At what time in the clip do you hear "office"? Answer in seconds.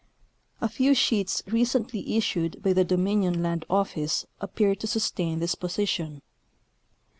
3.69-4.25